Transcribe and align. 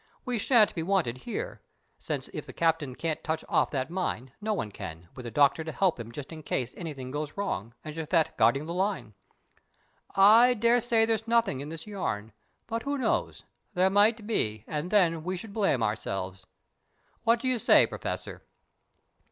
We 0.25 0.39
shan't 0.39 0.73
be 0.73 0.81
wanted 0.81 1.19
here, 1.29 1.61
since 1.99 2.27
if 2.29 2.47
the 2.47 2.53
Captain 2.53 2.95
can't 2.95 3.23
touch 3.23 3.45
off 3.47 3.69
that 3.69 3.91
mine, 3.91 4.31
no 4.41 4.51
one 4.51 4.71
can, 4.71 5.09
with 5.15 5.25
the 5.25 5.29
Doctor 5.29 5.63
to 5.63 5.71
help 5.71 5.99
him 5.99 6.11
just 6.11 6.31
in 6.33 6.41
case 6.41 6.73
anything 6.75 7.11
goes 7.11 7.37
wrong, 7.37 7.75
and 7.85 7.93
Japhet 7.93 8.35
guarding 8.35 8.65
the 8.65 8.73
line. 8.73 9.13
I 10.15 10.55
daresay 10.55 11.05
there's 11.05 11.27
nothing 11.27 11.59
in 11.59 11.69
this 11.69 11.85
yarn, 11.85 12.33
but 12.65 12.81
who 12.81 12.97
knows? 12.97 13.43
There 13.75 13.91
might 13.91 14.25
be, 14.25 14.63
and 14.65 14.89
then 14.89 15.23
we 15.23 15.37
should 15.37 15.53
blame 15.53 15.83
ourselves. 15.83 16.47
What 17.23 17.39
do 17.41 17.47
you 17.47 17.59
say, 17.59 17.85
Professor?" 17.85 18.41